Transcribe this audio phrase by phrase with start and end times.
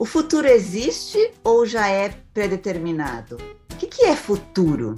[0.00, 3.36] O futuro existe ou já é predeterminado?
[3.70, 4.96] O que, que é futuro?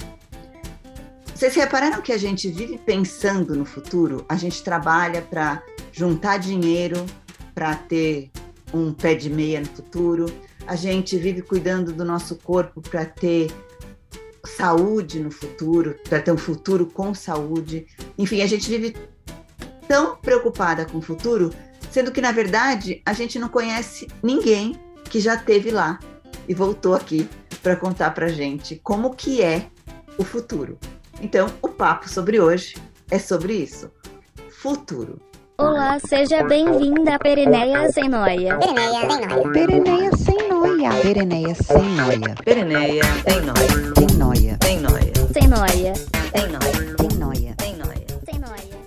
[1.35, 4.25] Vocês repararam que a gente vive pensando no futuro?
[4.29, 5.61] A gente trabalha para
[5.91, 7.05] juntar dinheiro
[7.53, 8.31] para ter
[8.73, 10.27] um pé de meia no futuro.
[10.69, 13.51] A gente vive cuidando do nosso corpo para ter
[14.47, 17.89] saúde no futuro, para ter um futuro com saúde.
[18.17, 18.95] Enfim, a gente vive
[19.89, 21.53] tão preocupada com o futuro,
[21.91, 24.79] sendo que na verdade a gente não conhece ninguém
[25.13, 25.99] que já teve lá
[26.49, 27.29] e voltou aqui
[27.63, 29.67] para contar para gente como que é
[30.17, 30.79] o futuro.
[31.21, 32.77] Então, o papo sobre hoje
[33.11, 33.91] é sobre isso.
[34.49, 35.21] Futuro.
[35.59, 38.59] Olá, seja bem-vinda a Pereneia Sem Noia.
[38.59, 40.91] Pereneia sem noia.
[41.03, 42.41] Pereneia sem noia.
[42.43, 43.69] Pereneia sem noia.
[43.93, 44.59] Sem noia.
[44.63, 45.15] Sem noia.
[45.35, 45.95] Sem Noia.
[46.33, 46.95] Sem noia.
[46.99, 47.55] Sem noia.
[47.61, 48.07] Sem noia.
[48.25, 48.79] Sem Noia.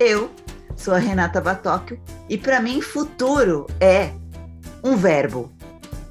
[0.00, 0.30] Eu
[0.74, 4.12] sou a Renata Batóquio e para mim futuro é
[4.82, 5.52] um verbo.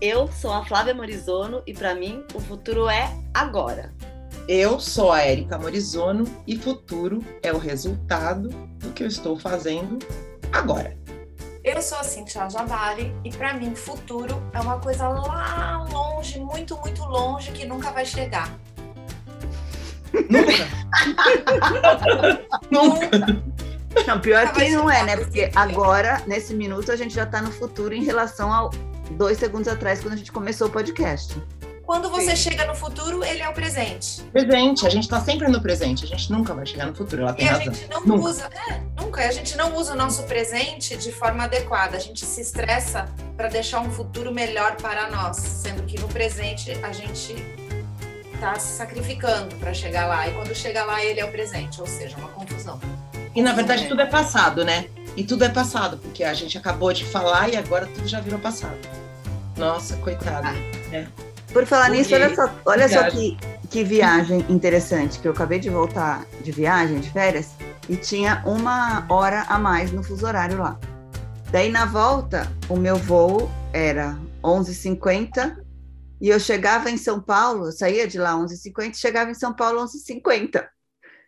[0.02, 3.94] Eu sou a Flávia Morizono e para mim o futuro é agora.
[4.48, 10.00] Eu sou a Érica Morizono e futuro é o resultado do que eu estou fazendo
[10.52, 10.98] agora.
[11.64, 16.78] Eu sou a Cintia Jabali e para mim futuro é uma coisa lá longe, muito,
[16.78, 18.58] muito longe que nunca vai chegar.
[20.30, 20.68] Nunca.
[22.72, 23.59] Nunca.
[24.08, 25.18] Não, pior que não é, né?
[25.18, 28.70] Porque agora, nesse minuto, a gente já está no futuro em relação ao
[29.12, 31.36] dois segundos atrás, quando a gente começou o podcast.
[31.84, 32.52] Quando você Sim.
[32.52, 34.22] chega no futuro, ele é o presente.
[34.32, 37.34] Presente, a gente está sempre no presente, a gente nunca vai chegar no futuro, ela
[37.34, 37.74] tem E a razão.
[37.74, 38.30] gente não Nunca.
[38.30, 41.98] usa, é, nunca, a gente não usa o nosso presente de forma adequada.
[41.98, 46.72] A gente se estressa para deixar um futuro melhor para nós, sendo que no presente
[46.84, 47.36] a gente
[48.36, 50.28] está se sacrificando para chegar lá.
[50.28, 52.80] E quando chega lá, ele é o presente, ou seja, uma confusão.
[53.36, 54.88] E na verdade tudo é passado, né?
[55.16, 58.40] E tudo é passado, porque a gente acabou de falar e agora tudo já virou
[58.40, 58.78] passado.
[59.58, 60.50] Nossa, coitada.
[61.52, 63.38] Por falar Porque- nisso, olha só, olha só que,
[63.70, 67.50] que viagem interessante, que eu acabei de voltar de viagem, de férias,
[67.90, 70.80] e tinha uma hora a mais no fuso horário lá.
[71.52, 75.58] Daí, na volta, o meu voo era 11h50
[76.22, 79.54] e eu chegava em São Paulo, eu saía de lá 11h50 e chegava em São
[79.54, 80.68] Paulo 11h50.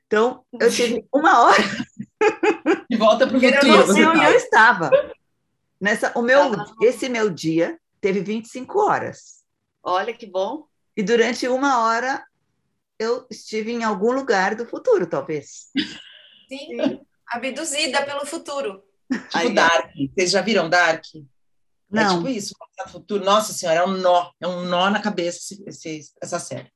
[0.05, 1.63] Então, eu tive uma hora
[2.89, 3.77] De volta pro eu futuro.
[3.87, 4.89] não sei onde eu estava.
[5.79, 6.65] Nessa, o meu, Ah.
[6.81, 9.43] esse meu dia teve 25 horas.
[9.83, 10.65] Olha que bom.
[10.95, 12.23] E durante uma hora
[12.99, 15.69] eu estive em algum lugar do futuro, talvez.
[16.47, 18.83] Sim, abduzida pelo futuro.
[19.11, 19.91] Tipo Aí, Dark.
[20.13, 21.03] Vocês já viram Dark?
[21.15, 21.19] É
[21.89, 22.17] Não.
[22.17, 23.23] tipo isso, passado, futuro.
[23.25, 26.71] Nossa senhora, é um nó, é um nó na cabeça esse- esse- essa série.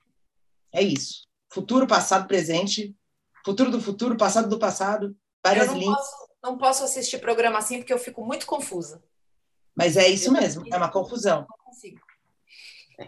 [0.74, 1.26] É isso.
[1.50, 2.94] Futuro, passado, presente,
[3.46, 5.96] futuro do futuro, passado do passado, Eu várias não linhas.
[5.98, 9.04] posso, não posso assistir programa assim porque eu fico muito confusa.
[9.76, 11.46] Mas é isso mesmo, é uma confusão.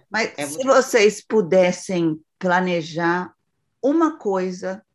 [0.10, 3.34] Mas É se vocês pudessem planejar
[3.82, 4.86] uma coisa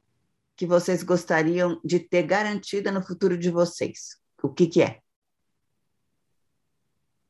[0.55, 5.01] que vocês gostariam de ter garantida no futuro de vocês, o que, que é?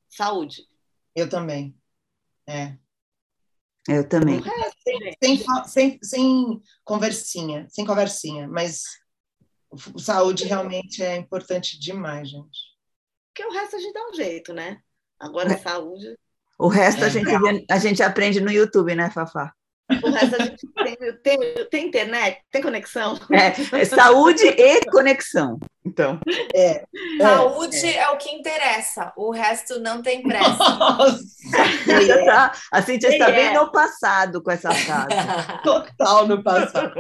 [0.09, 0.67] Saúde.
[1.15, 1.75] Eu também.
[2.47, 2.77] É.
[3.89, 4.41] Eu também.
[5.23, 8.83] Sem, fa- sem, sem conversinha, sem conversinha, mas
[9.99, 12.59] saúde realmente é importante demais, gente.
[13.35, 14.79] Porque o resto a gente dá um jeito, né?
[15.19, 16.17] Agora, saúde.
[16.59, 17.11] O resto a, É.
[17.11, 19.53] gente, a gente aprende no YouTube, né, Fafá?
[20.03, 23.19] O resto a gente tem, tem, tem internet, tem conexão.
[23.31, 25.59] É, é saúde e conexão.
[25.85, 26.19] Então,
[26.55, 26.85] É,
[27.19, 28.09] Saúde é.
[28.11, 30.57] o que interessa, o resto não tem pressa.
[30.57, 31.19] Nossa,
[32.25, 33.33] tá, a Cíntia está É.
[33.33, 35.09] bem no passado com essa frase.
[35.65, 36.93] total no passado.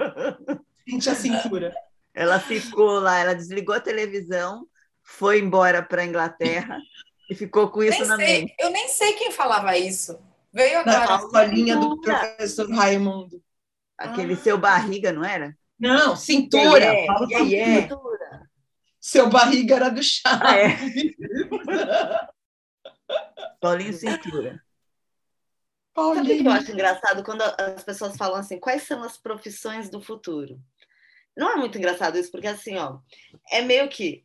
[0.88, 1.72] Sente a cintura.
[2.14, 4.66] Ela ficou lá, ela desligou a televisão,
[5.02, 6.78] foi embora para a Inglaterra
[7.30, 8.54] e ficou com isso Nem na sei- mente.
[8.58, 10.18] eu nem sei quem falava isso.
[10.52, 11.24] Veio Na agora.
[11.24, 13.42] escolinha do professor Raimundo.
[13.96, 15.56] Aquele seu barriga, não era?
[15.78, 16.84] Não, cintura.
[16.84, 17.82] Yeah, Fala yeah, yeah.
[17.88, 18.50] cintura.
[19.00, 20.20] Seu barriga era do chá.
[20.42, 20.76] Ah, é.
[23.60, 24.62] Paulinho Cintura.
[25.94, 26.50] Sabe o que eu Paulinho.
[26.50, 30.60] acho engraçado quando as pessoas falam assim, quais são as profissões do futuro?
[31.36, 32.98] Não é muito engraçado isso, porque assim, ó,
[33.50, 34.24] é meio que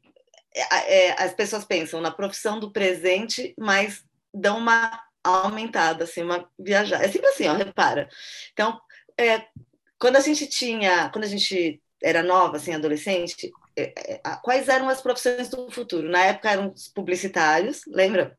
[0.54, 6.50] é, é, as pessoas pensam na profissão do presente, mas dão uma aumentada, assim, uma
[6.58, 7.04] viajar.
[7.04, 8.10] É sempre assim, ó, repara.
[8.54, 8.80] Então,
[9.18, 9.46] é,
[10.00, 14.90] quando a gente tinha, quando a gente era nova, assim, adolescente, é, é, quais eram
[14.90, 16.10] as profissões do futuro?
[16.10, 18.38] Na época eram os publicitários, lembra?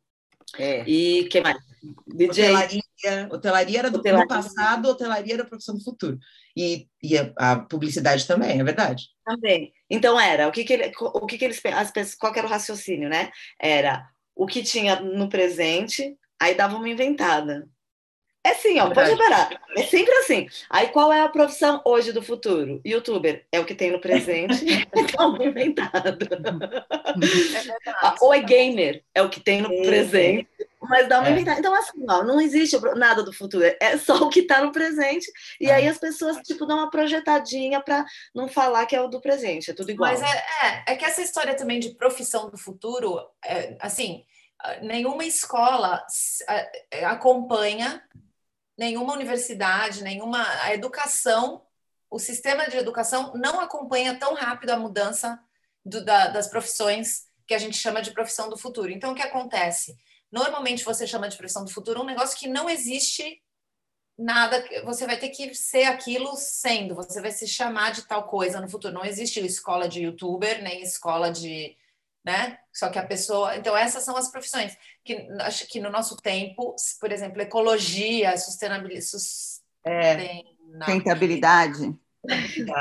[0.56, 0.84] É.
[0.88, 1.58] E que mais?
[2.06, 2.50] DJ.
[2.50, 4.26] Hotelaria, hotelaria era do Hotelaria.
[4.26, 6.18] passado, hotelaria era a profissão do futuro.
[6.56, 9.06] E, e a, a publicidade também, é verdade.
[9.24, 9.72] Também.
[9.88, 12.48] Então era, o que que, ele, o que, que eles, as pessoas, qual que era
[12.48, 13.30] o raciocínio, né?
[13.60, 17.68] Era o que tinha no presente, aí dava uma inventada.
[18.44, 19.50] É assim, ó, pode reparar.
[19.76, 20.46] É sempre assim.
[20.70, 22.80] Aí qual é a profissão hoje do futuro?
[22.86, 24.64] Youtuber é o que tem no presente,
[25.18, 26.16] é uma inventada.
[26.22, 27.90] É.
[28.00, 29.82] Ah, Ou é gamer, é o que tem no É.
[29.82, 30.48] presente,
[30.80, 31.32] mas dá uma É.
[31.32, 31.58] inventada.
[31.58, 35.30] Então, assim, ó, não existe nada do futuro, é só o que está no presente.
[35.60, 35.74] E É.
[35.74, 39.70] aí as pessoas, tipo, dão uma projetadinha para não falar que é o do presente,
[39.70, 40.10] é tudo igual.
[40.10, 40.44] Mas é,
[40.86, 44.24] é, é que essa história também de profissão do futuro, é, assim,
[44.80, 46.02] nenhuma escola
[46.90, 48.02] é, acompanha,
[48.78, 51.62] nenhuma universidade, nenhuma a educação,
[52.08, 55.38] o sistema de educação não acompanha tão rápido a mudança
[55.84, 58.90] do- da- das profissões que a gente chama de profissão do futuro.
[58.90, 59.98] Então, o que acontece?
[60.30, 63.42] Normalmente você chama de profissão do futuro um negócio que não existe
[64.16, 68.60] nada, você vai ter que ser aquilo sendo, você vai se chamar de tal coisa
[68.60, 68.92] no futuro.
[68.92, 71.76] Não existe escola de youtuber, nem escola de,
[72.28, 72.58] né?
[72.72, 76.74] Só que a pessoa, então essas são as profissões que acho que no nosso tempo,
[77.00, 79.02] por exemplo, ecologia, sustentabilidade,
[79.84, 80.14] É,
[80.84, 81.98] Sustentabilidade.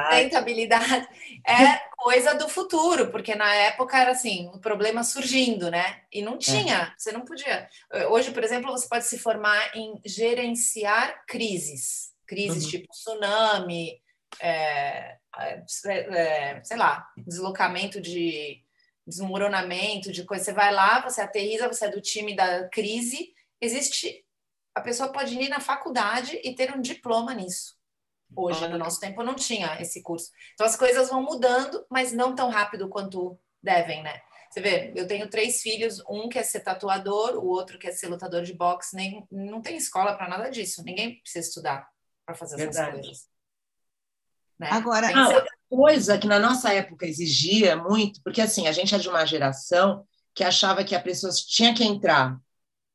[0.10, 1.08] sustentabilidade
[1.48, 6.02] é coisa do futuro, porque na época era assim, o problema surgindo, né?
[6.12, 7.68] E não tinha, você não podia.
[8.10, 12.70] Hoje, por exemplo, você pode se formar em gerenciar crises, crises Uhum.
[12.70, 14.02] tipo tsunami,
[14.42, 18.64] é, é, sei lá, deslocamento de
[19.08, 20.44] desmoronamento de coisa.
[20.44, 23.34] Você vai lá, você aterriza, você é do time da crise.
[23.62, 24.26] Existe,
[24.76, 27.76] a pessoa pode ir na faculdade e ter um diploma nisso.
[28.36, 30.30] Hoje, no nosso tempo, não tinha esse curso.
[30.54, 34.22] Então, as coisas vão mudando, mas não tão rápido quanto devem, né?
[34.52, 38.44] Você vê, eu tenho três filhos, um quer ser tatuador, o outro quer ser lutador
[38.44, 40.84] de boxe, nem, não tem escola para nada disso.
[40.84, 41.90] Ninguém precisa estudar
[42.26, 43.02] para fazer essas Verdade.
[43.02, 43.30] coisas.
[44.60, 44.70] Né?
[44.72, 49.10] Agora- Ah, coisa que na nossa época exigia muito, porque assim, a gente é de
[49.10, 52.38] uma geração que achava que a pessoa tinha que entrar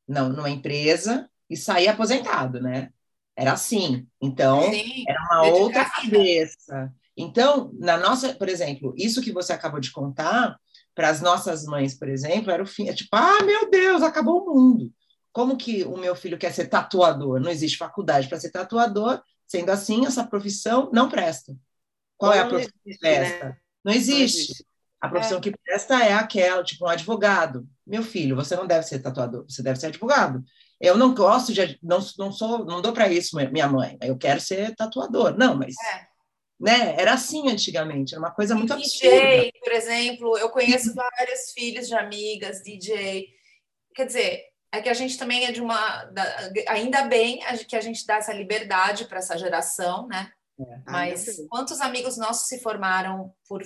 [0.07, 2.91] não, numa empresa e sair aposentado, né?
[3.37, 4.07] Era assim.
[4.21, 6.93] Então, Sim, era uma outra cabeça.
[7.17, 10.57] Então, na nossa, por exemplo, isso que você acabou de contar,
[10.95, 12.89] para as nossas mães, por exemplo, era o fim.
[12.89, 14.93] É tipo, ah, meu Deus, acabou o mundo.
[15.33, 17.41] Como que o meu filho quer ser tatuador?
[17.41, 19.23] Não existe faculdade para ser tatuador.
[19.47, 21.55] Sendo assim, essa profissão não presta.
[22.23, 23.19] Qual é a Não profissão que existe, né?
[23.31, 23.59] presta?
[23.85, 24.39] Não existe.
[24.53, 24.67] existe.
[25.01, 27.67] A profissão que presta é aquela, tipo um advogado.
[27.85, 30.41] Meu filho, você não deve ser tatuador, você deve ser advogado.
[30.81, 33.99] Eu não gosto de, não, não sou, não dou para isso, minha mãe.
[34.01, 35.37] Eu quero ser tatuador.
[35.37, 36.07] Não, mas, É.
[36.61, 36.95] né?
[36.97, 39.09] Era assim antigamente, era uma coisa muito absurda.
[39.11, 43.27] DJ, por exemplo, eu conheço vários filhos de amigas, DJ.
[43.97, 44.43] Quer dizer,
[44.73, 46.05] é que a gente também é de uma.
[46.05, 50.31] da- ainda bem que a gente dá essa liberdade para essa geração, né?
[50.87, 53.63] Mas quantos amigos nossos se formaram por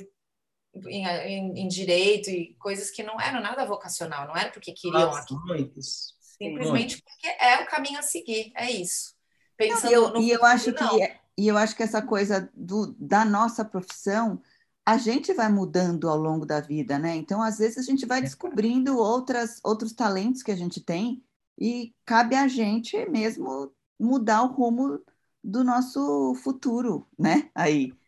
[0.89, 5.01] em, em- em direito e coisas que não eram nada vocacional, não era porque queriam
[5.01, 6.15] Nossa, aquilo, muitos.
[6.21, 9.15] simplesmente porque é o caminho a seguir, é isso.
[9.57, 10.99] Pensando E eu, no e eu acho não.
[10.99, 14.41] que e eu acho que essa coisa do, da nossa profissão
[14.87, 17.15] a gente vai mudando ao longo da vida, né?
[17.17, 21.23] Então, às vezes, a gente vai descobrindo outras, outros talentos que a gente tem
[21.59, 25.01] e cabe a gente mesmo mudar o rumo
[25.47, 27.51] do nosso futuro, né?
[27.55, 27.99] Aí,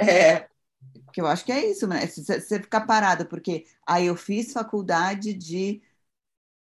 [0.00, 0.48] É,
[1.12, 2.06] que eu acho que é isso, né?
[2.08, 5.82] Se você ficar parado, porque aí eu fiz faculdade de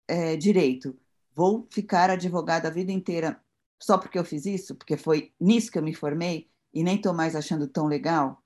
[0.08, 0.98] é, direito,
[1.34, 3.40] vou ficar advogada a vida inteira
[3.82, 7.12] só porque eu fiz isso, porque foi nisso que eu me formei e nem estou
[7.14, 8.42] mais achando tão legal.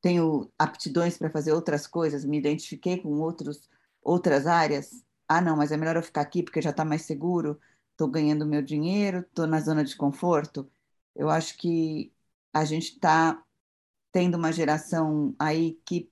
[0.00, 3.68] Tenho aptidões para fazer outras coisas, me identifiquei com outros,
[4.02, 5.04] outras áreas.
[5.28, 7.60] Ah, não, mas é melhor eu ficar aqui porque já está mais seguro,
[7.92, 10.70] estou ganhando meu dinheiro, estou na zona de conforto.
[11.16, 12.12] Eu acho que
[12.52, 13.42] a gente está
[14.12, 16.10] tendo uma geração aí que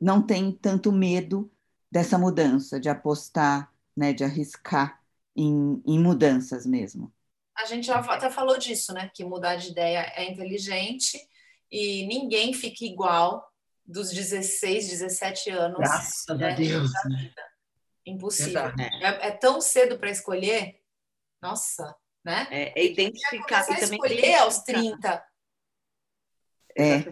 [0.00, 1.50] não tem tanto medo
[1.90, 5.00] dessa mudança, de apostar, né, de arriscar
[5.34, 7.12] em, em mudanças mesmo.
[7.56, 9.10] A gente já até falou disso, né?
[9.14, 11.18] Que mudar de ideia é inteligente
[11.70, 13.50] e ninguém fica igual
[13.84, 15.78] dos 16, 17 anos.
[15.78, 16.92] graças a né, Deus.
[16.92, 17.42] da vida.
[18.04, 18.60] Impossível.
[18.60, 18.82] Exato.
[18.82, 20.80] É, é tão cedo para escolher.
[21.40, 21.94] Nossa,
[22.26, 22.48] né?
[22.50, 25.24] É, é identificar e também escolher aos 30.
[26.76, 27.04] É,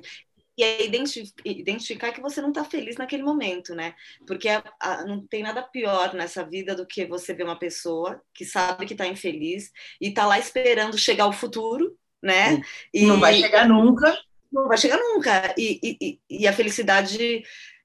[0.57, 3.95] E é identi- identificar que você não está feliz naquele momento, né?
[4.27, 8.23] Porque a- a- não tem nada pior nessa vida do que você ver uma pessoa
[8.33, 12.61] que sabe que está infeliz e está lá esperando chegar o futuro, né?
[12.93, 14.17] E Não vai chegar nunca.
[14.53, 15.53] não vai chegar nunca.
[15.59, 17.43] E, e- e- e a felicidade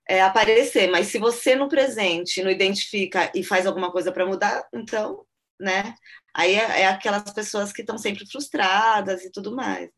[0.07, 0.91] é aparecer.
[0.91, 5.25] Mas se você no presente não identifica e faz alguma coisa para mudar, então,
[5.59, 5.95] né?
[6.33, 9.89] Aí é, é aquelas pessoas que estão sempre frustradas e tudo mais.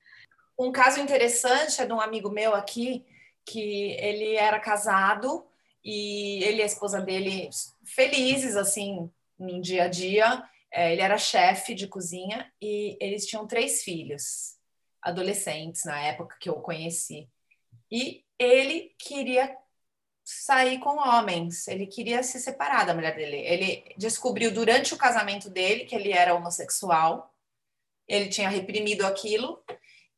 [0.58, 3.06] Um caso interessante é de um amigo meu aqui,
[3.46, 5.46] que ele era casado
[5.84, 7.50] e ele e a esposa dele
[7.84, 9.10] felizes, assim,
[9.40, 10.44] no dia a dia.
[10.72, 14.58] É, ele era chefe de cozinha e eles tinham três filhos,
[15.02, 17.28] adolescentes na época que eu conheci.
[17.92, 19.54] E ele queria
[20.24, 23.38] sair com homens, ele queria se separar da mulher dele.
[23.38, 27.34] Ele descobriu durante o casamento dele que ele era homossexual,
[28.08, 29.63] ele tinha reprimido aquilo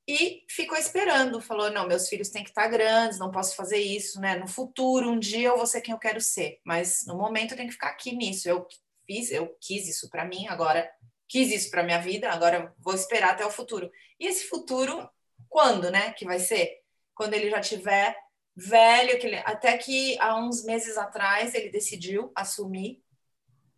[0.07, 1.41] e ficou esperando.
[1.41, 4.35] Falou: não, meus filhos têm que estar grandes, não posso fazer isso, né?
[4.35, 7.57] No futuro, um dia eu vou ser quem eu quero ser, mas no momento eu
[7.57, 8.49] tenho que ficar aqui nisso.
[8.49, 8.67] Eu
[9.05, 10.89] fiz, eu quis isso para mim, agora
[11.27, 13.91] quis isso para minha vida, agora vou esperar até o futuro.
[14.19, 15.09] E esse futuro,
[15.49, 16.11] quando, né?
[16.13, 16.81] Que vai ser?
[17.15, 18.15] Quando ele já tiver
[18.55, 23.01] velho, que ele, até que há uns meses atrás ele decidiu assumir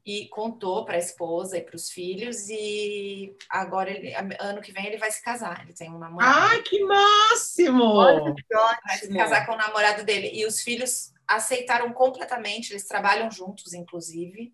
[0.05, 4.85] e contou para a esposa e para os filhos e agora ele, ano que vem
[4.85, 5.61] ele vai se casar.
[5.63, 6.37] Ele tem um namorado.
[6.51, 7.83] Ai, que máximo!
[7.83, 9.17] Olha, que vai se ótimo.
[9.17, 12.71] casar com o namorado dele e os filhos aceitaram completamente.
[12.71, 14.53] Eles trabalham juntos, inclusive.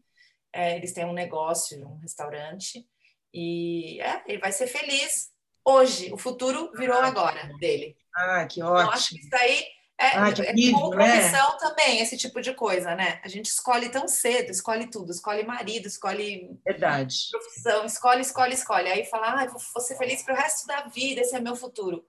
[0.54, 2.86] É, eles têm um negócio, um restaurante
[3.34, 5.32] e é, ele vai ser feliz
[5.66, 6.14] hoje.
[6.14, 7.98] O futuro virou agora dele.
[8.16, 9.20] Ah, que Então, acho ótimo.
[9.20, 9.66] que isso aí
[10.02, 11.06] é, Ah, é como né?
[11.06, 13.20] profissão também, esse tipo de coisa, né?
[13.24, 17.16] A gente escolhe tão cedo, escolhe tudo, escolhe marido, escolhe Verdade.
[17.30, 18.90] profissão, escolhe, escolhe, escolhe.
[18.90, 22.06] Aí fala, ah, vou vou ser feliz pro resto da vida, esse é meu futuro.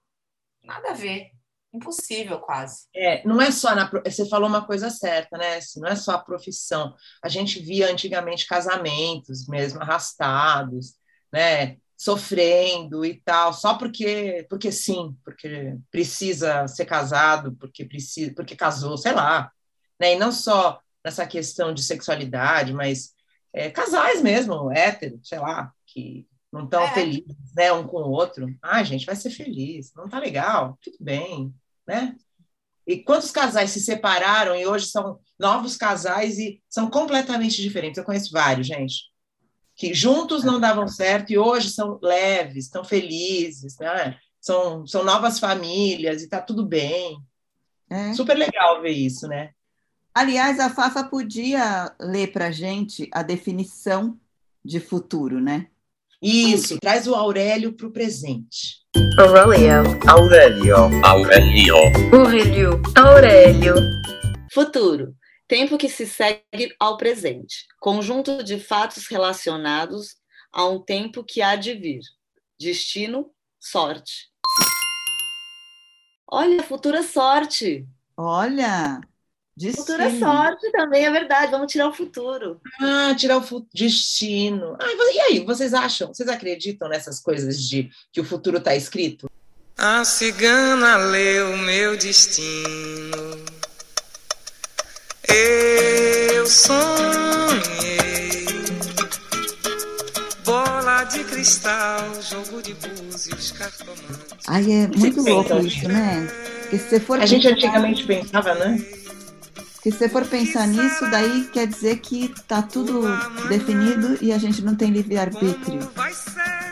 [0.63, 1.31] Nada a ver.
[1.73, 2.85] Impossível, quase.
[2.95, 3.89] É, não é só na.
[4.05, 5.55] Você falou uma coisa certa, né?
[5.57, 6.95] Assim, não é só a profissão.
[7.23, 10.93] A gente via antigamente casamentos mesmo arrastados,
[11.31, 11.77] né?
[12.03, 18.97] Sofrendo e tal, só porque, porque sim, porque precisa ser casado, porque precisa, porque casou,
[18.97, 19.49] sei lá,
[19.99, 20.13] né?
[20.13, 23.13] E não só nessa questão de sexualidade, mas
[23.53, 26.93] é, casais mesmo, hétero, sei lá, que não estão É.
[26.93, 28.47] felizes, né, um com o outro.
[28.61, 31.53] Ah, gente, vai ser feliz, não tá legal, tudo bem,
[31.87, 32.15] né?
[32.85, 37.97] E quantos casais se separaram e hoje são novos casais e são completamente diferentes?
[37.97, 39.05] Eu conheço vários, gente,
[39.75, 44.17] que juntos não davam certo e hoje são leves, estão felizes, né?
[44.39, 47.17] São, são novas famílias e tá tudo bem.
[47.89, 48.13] É.
[48.13, 49.51] Super legal ver isso, né?
[50.13, 54.17] Aliás, a Fafa podia ler para gente a definição
[54.63, 55.67] de futuro, né?
[56.21, 58.77] Isso, traz o Aurélio para o presente.
[59.19, 59.99] Aurelio.
[60.07, 60.75] Aurelio.
[61.03, 61.75] Aurelio.
[62.13, 62.81] Aurelio.
[62.95, 63.75] Aurélio.
[64.53, 65.15] Futuro.
[65.47, 67.65] Tempo que se segue ao presente.
[67.79, 70.15] Conjunto de fatos relacionados
[70.51, 72.01] a um tempo que há de vir.
[72.59, 74.29] Destino, sorte.
[76.29, 77.85] Olha, futura sorte.
[78.17, 79.01] Olha,
[79.75, 80.25] Futura destino.
[80.25, 81.51] sorte também, é verdade.
[81.51, 82.59] Vamos tirar o futuro.
[82.81, 84.75] Ah, tirar o fu- destino.
[84.79, 88.75] Ah, e e aí, vocês acham, vocês acreditam nessas coisas de que o futuro está
[88.75, 89.29] escrito?
[89.77, 93.22] A cigana leu meu destino.
[95.35, 98.45] Eu sonhei.
[100.45, 104.37] Bola de cristal, jogo de búzios, cartomantes.
[104.47, 106.27] Ai, é muito Você louco pensa, isso, né?
[106.61, 108.77] Porque se você for A gente antigamente pensava, né?
[109.81, 113.01] que se você for pensar nisso, daí quer dizer que tá tudo
[113.49, 115.79] definido e a gente não tem livre-arbítrio.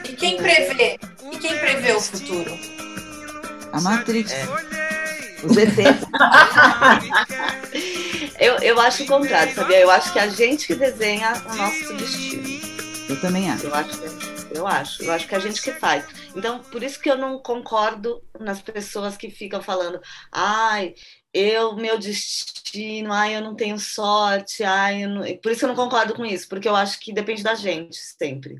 [0.06, 0.98] E quem prevê?
[1.30, 2.58] E quem prevê o futuro?
[3.74, 4.46] A Matrix, É.
[5.44, 6.06] os ETs.
[8.42, 9.80] Eu, eu acho o contrário, sabia?
[9.80, 12.44] Eu acho que é a gente que desenha o nosso destino.
[13.08, 13.68] Eu também acho.
[13.68, 14.02] Eu acho,
[14.56, 16.04] eu acho, eu acho que é a gente que faz.
[16.36, 20.96] Então, por isso que eu não concordo nas pessoas que ficam falando, ai,
[21.32, 25.22] eu, meu destino, ai, eu não tenho sorte, ai, eu não...
[25.38, 27.96] por isso que eu não concordo com isso, porque eu acho que depende da gente
[27.96, 28.56] sempre.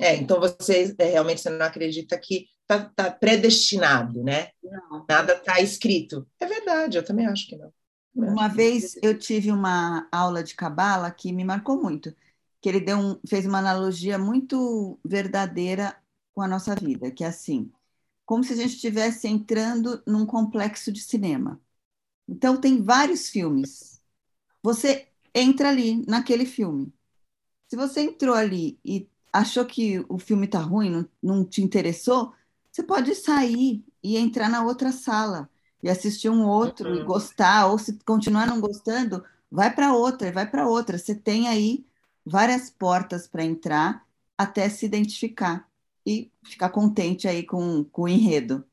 [0.00, 4.48] É, então você é, realmente você não acredita que tá, tá predestinado, né?
[4.62, 5.04] Não.
[5.06, 6.26] Nada tá escrito.
[6.40, 7.70] É verdade, eu também acho que não.
[8.14, 12.14] Também Uma vez eu tive uma aula de cabala que me marcou muito,
[12.60, 15.96] que ele deu um, fez uma analogia muito verdadeira
[16.34, 17.72] com a nossa vida, que é assim,
[18.26, 21.60] como se a gente estivesse entrando num complexo de cinema.
[22.28, 24.02] Então tem vários filmes.
[24.62, 26.92] Você entra ali naquele filme.
[27.68, 32.34] Se você entrou ali e achou que o filme tá ruim, não, não te interessou,
[32.70, 35.48] você pode sair e entrar na outra sala
[35.82, 37.04] e assistir um outro e Uhum.
[37.04, 40.98] gostar, ou se continuar não gostando, vai para outra, e vai para outra.
[40.98, 41.84] Você tem aí
[42.24, 44.04] várias portas para entrar
[44.36, 45.68] até se identificar
[46.06, 48.64] e ficar contente aí com, com o enredo.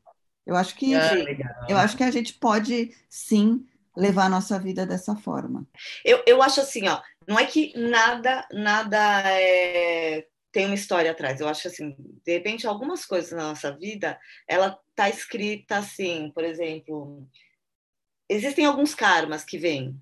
[0.46, 4.86] Eu acho que Ah, eu acho que a gente pode sim levar a nossa vida
[4.86, 5.66] dessa forma.
[6.06, 8.98] Eu, eu acho assim, ó, não é que nada, nada
[9.32, 10.26] é,
[10.58, 11.40] tem uma história atrás.
[11.40, 11.96] Eu acho assim,
[12.26, 17.30] de repente, algumas coisas na nossa vida, ela tá escrita assim, por exemplo,
[18.28, 19.96] existem alguns karmas que vêm.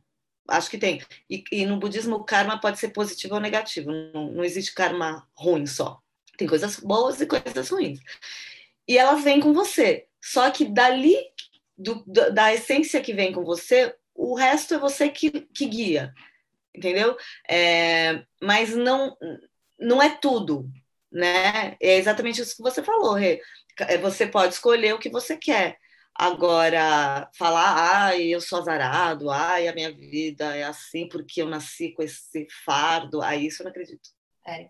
[0.47, 1.01] Acho que tem.
[1.29, 3.91] E, e no budismo, o karma pode ser positivo ou negativo.
[3.91, 5.99] Não, não existe karma ruim só.
[6.37, 7.99] Tem coisas boas e coisas ruins.
[8.87, 10.07] E ela vem com você.
[10.21, 11.17] Só que dali,
[11.77, 16.13] do, da essência que vem com você, o resto é você que, que guia.
[16.73, 17.17] Entendeu?
[17.49, 19.17] É, mas não,
[19.79, 20.69] não é tudo.
[21.11, 21.75] Né?
[21.81, 23.39] É exatamente isso que você falou, Rê.
[23.81, 25.77] É, você pode escolher o que você quer.
[26.17, 31.91] Agora, falar, ai, eu sou azarado, ai, a minha vida é assim porque eu nasci
[31.91, 34.09] com esse fardo, aí isso eu não acredito.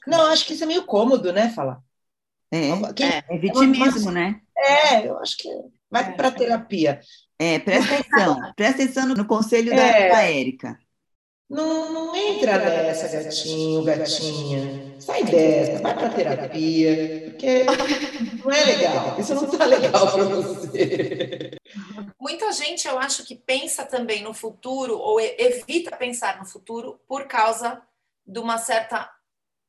[0.07, 1.79] Não, acho que isso é meio cômodo, né, falar.
[2.51, 4.41] É, Quem- é, é vitimismo, né?
[4.57, 5.49] É, eu acho que
[5.89, 6.11] vai É.
[6.13, 6.99] para terapia.
[7.37, 10.09] É, presta atenção, presta atenção no conselho da, É.
[10.09, 10.79] da Érica.
[11.49, 14.99] Não, não entra nessa, gatinho, gatinha.
[14.99, 17.63] Sai dessa, vai para terapia, porque
[18.43, 19.19] não é legal.
[19.19, 21.51] Isso não tá legal para você.
[22.19, 27.27] Muita gente, eu acho que pensa também no futuro ou evita pensar no futuro por
[27.27, 27.81] causa
[28.25, 29.07] de uma certa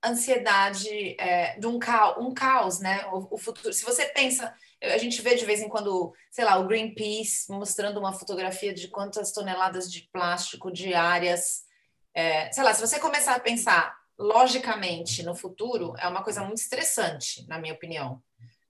[0.03, 3.05] ansiedade, é, de um caos, um caos, né?
[3.13, 3.73] O, o futuro.
[3.75, 7.99] Se você pensa, a gente vê de vez em quando, sei lá, o Greenpeace mostrando
[7.99, 11.66] uma fotografia de quantas toneladas de plástico diárias.
[12.17, 16.57] É, sei lá, se você começar a pensar logicamente no futuro, é uma coisa muito
[16.57, 18.23] estressante, na minha opinião.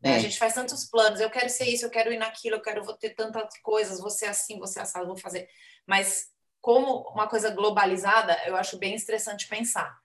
[0.02, 0.14] né?
[0.14, 0.16] É.
[0.16, 2.82] A gente faz tantos planos, eu quero ser isso, eu quero ir naquilo, eu quero
[2.82, 5.48] vou ter tantas coisas, ser assim, vou ser assado, vou fazer.
[5.86, 6.26] Mas
[6.60, 9.96] como uma coisa globalizada, eu acho bem estressante pensar.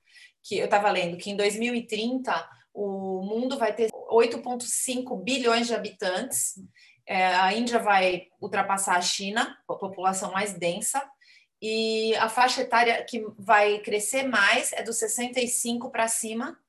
[0.44, 6.60] Que eu estava lendo que em 2030 o mundo vai ter 8,5 bilhões de habitantes.
[7.08, 11.04] É, a Índia vai ultrapassar a China, a população mais densa,
[11.62, 16.60] e a faixa etária que vai crescer mais é dos 65 para cima,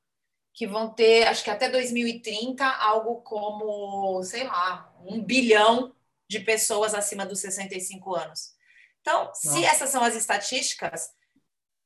[0.52, 5.94] que vão ter, acho que até 2030, algo como, sei lá, um bilhão
[6.28, 8.52] de pessoas acima dos 65 anos.
[9.00, 9.66] Então, se Nossa.
[9.66, 11.10] essas são as estatísticas,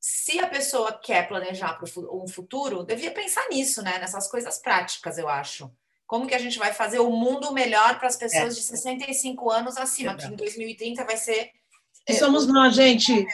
[0.01, 3.99] se a pessoa quer planejar para um futuro, devia pensar nisso, né?
[3.99, 5.73] Nessas coisas práticas, eu acho.
[6.07, 9.77] Como que a gente vai fazer o mundo melhor para as pessoas de 65 anos
[9.77, 11.53] acima, que em 2030 vai ser.
[12.15, 13.27] Somos nós, gente.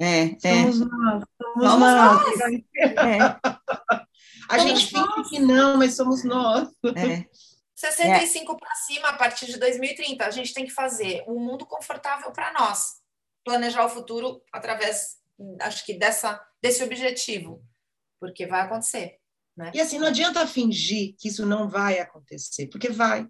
[0.00, 0.62] É, é.
[0.62, 1.24] Somos nós.
[1.40, 2.38] Somos Somos nós.
[2.76, 3.40] é,
[4.48, 6.68] A gente finge que não, mas somos nós.
[6.96, 7.24] é.
[7.74, 10.24] 65 para cima a partir de 2030.
[10.24, 13.00] A gente tem que fazer um mundo confortável para nós.
[13.44, 15.16] Planejar o futuro através,
[15.60, 17.64] acho que, dessa, desse objetivo.
[18.20, 19.16] Porque vai acontecer.
[19.56, 19.72] Né?
[19.74, 23.26] E assim, não adianta fingir que isso não vai acontecer, porque vai.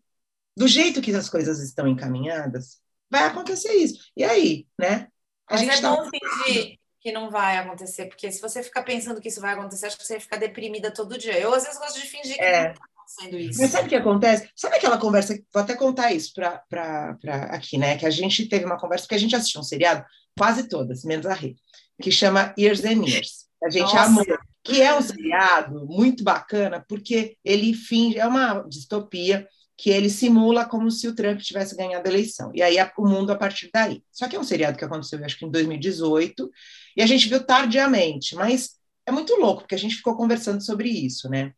[0.57, 2.79] Do jeito que as coisas estão encaminhadas,
[3.11, 4.01] vai acontecer isso.
[4.17, 5.09] E aí, né?
[5.49, 8.83] A Mas gente é tá- bom fingir que não vai acontecer, porque se você ficar
[8.85, 11.37] pensando que isso vai acontecer, acho que você vai ficar deprimida todo dia.
[11.39, 12.65] Eu, às vezes, gosto de fingir que É.
[12.67, 13.61] não está acontecendo isso.
[13.61, 14.49] Mas sabe o que acontece?
[14.55, 17.17] Sabe aquela conversa, vou até contar isso para
[17.51, 17.99] aqui, né?
[17.99, 20.05] Que a gente teve uma conversa, porque a gente assistiu um seriado,
[20.39, 21.57] quase todas, menos a Rê,
[22.01, 23.47] que chama Years and Years.
[23.65, 24.01] A gente Nossa.
[24.05, 24.25] amou.
[24.65, 29.49] Que é um seriado muito bacana, porque ele finge, é uma distopia
[29.83, 32.53] que ele simula como se o Trump tivesse ganhado a eleição.
[32.55, 34.01] E aí o mundo a partir daí.
[34.13, 36.49] Só que é um seriado que aconteceu, eu acho que em 2018,
[36.97, 40.89] e a gente viu tardiamente, mas é muito louco, porque a gente ficou conversando sobre
[40.89, 41.53] isso, né?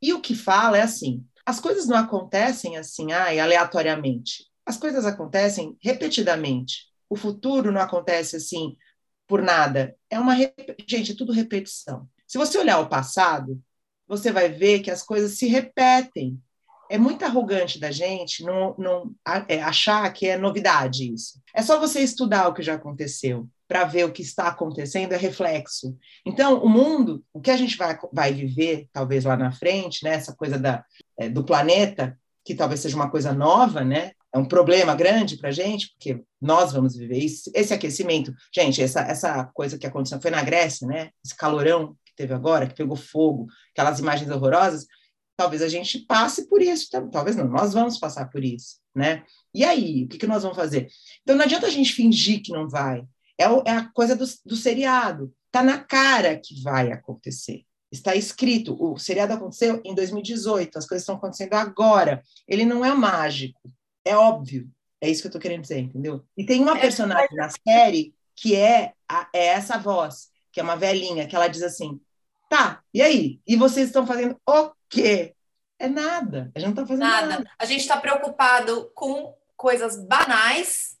[0.00, 4.46] E o que fala é assim: as coisas não acontecem assim, ai, aleatoriamente.
[4.64, 6.86] As coisas acontecem repetidamente.
[7.10, 8.74] O futuro não acontece assim
[9.26, 9.94] por nada.
[10.08, 10.34] É uma
[10.88, 12.08] gente, é tudo repetição.
[12.26, 13.62] Se você olhar o passado,
[14.08, 16.40] você vai ver que as coisas se repetem.
[16.88, 19.12] É muito arrogante da gente não, não
[19.48, 21.40] é, achar que é novidade isso.
[21.54, 25.16] É só você estudar o que já aconteceu para ver o que está acontecendo é
[25.16, 25.96] reflexo.
[26.24, 30.14] Então, o mundo, o que a gente vai, vai viver, talvez lá na frente, né,
[30.14, 30.84] essa coisa da,
[31.18, 34.12] é, do planeta, que talvez seja uma coisa nova, né?
[34.32, 37.50] É um problema grande para a gente, porque nós vamos viver isso.
[37.54, 41.10] Esse aquecimento, gente, essa, essa coisa que aconteceu foi na Grécia, né?
[41.24, 44.86] Esse calorão que teve agora, que pegou fogo, aquelas imagens horrorosas.
[45.36, 49.22] Talvez a gente passe por isso, talvez não, nós vamos passar por isso, né?
[49.54, 50.88] E aí, o que, que nós vamos fazer?
[51.22, 53.04] Então, não adianta a gente fingir que não vai.
[53.38, 55.32] É, o- é a coisa do, do seriado.
[55.46, 57.64] Está na cara que vai acontecer.
[57.92, 58.76] Está escrito.
[58.82, 62.22] O seriado aconteceu em 2018, as coisas estão acontecendo agora.
[62.48, 63.70] Ele não é mágico.
[64.04, 64.68] É óbvio.
[65.00, 66.24] É isso que eu estou querendo dizer, entendeu?
[66.36, 70.62] E tem uma É, personagem na série que é, a- é essa voz, que é
[70.62, 72.00] uma velhinha, que ela diz assim:
[72.48, 73.40] tá, e aí?
[73.46, 75.34] E vocês estão fazendo o quê?
[75.78, 76.50] É nada.
[76.54, 77.26] A gente não está fazendo nada.
[77.26, 77.50] Nada.
[77.58, 80.96] A gente está preocupado com coisas banais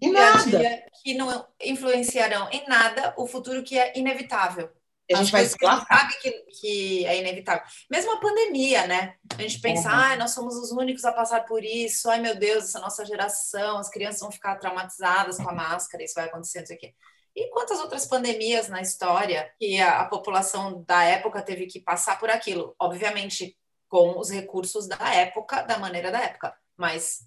[0.00, 0.58] E dia a nada.
[0.58, 4.70] dia que não influenciarão em nada o futuro que é inevitável.
[5.08, 7.62] E a As gente vai se que sabe que, que é inevitável.
[7.90, 9.14] Mesmo a pandemia, né?
[9.36, 9.94] A gente pensa, Uhum.
[9.94, 13.78] ai, nós somos os únicos a passar por isso, ai meu Deus, essa nossa geração,
[13.78, 16.94] as crianças vão ficar traumatizadas com a máscara, isso vai acontecer, não sei o quê.
[17.34, 22.18] E quantas outras pandemias na história que a, a população da época teve que passar
[22.18, 22.74] por aquilo?
[22.78, 23.56] Obviamente,
[23.88, 26.54] com os recursos da época, da maneira da época.
[26.76, 27.20] Mas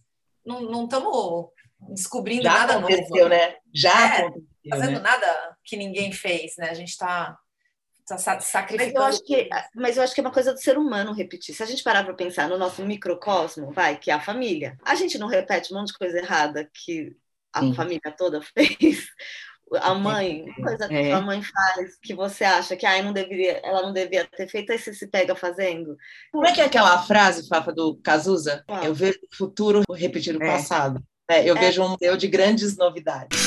[0.45, 1.49] não estamos
[1.89, 3.29] descobrindo Já nada aconteceu, novo.
[3.29, 3.55] né?
[3.73, 4.99] Já É, aconteceu, Fazendo né?
[4.99, 6.69] nada que ninguém fez, né?
[6.69, 7.37] A gente está
[8.07, 9.05] tá sa- Mas eu, sacrificando.
[9.05, 11.53] acho que, mas eu acho que é uma coisa do ser humano repetir.
[11.55, 14.95] Se a gente parar para pensar no nosso microcosmo, vai, que é a família, a
[14.95, 17.15] gente não repete um monte de coisa errada que
[17.53, 17.73] a Sim.
[17.75, 19.07] família toda fez.
[19.81, 21.11] A mãe, uma coisa que É.
[21.11, 24.71] a mãe faz que você acha que ai, não deveria, ela não devia ter feito,
[24.71, 25.97] aí você se pega fazendo.
[26.31, 28.63] Como é que é aquela frase, Fafa, do Cazuza?
[28.67, 28.83] Qual?
[28.83, 30.47] Eu vejo o futuro repetir o É.
[30.51, 31.01] passado.
[31.29, 31.59] É, eu É.
[31.59, 33.39] vejo um museu de grandes novidades.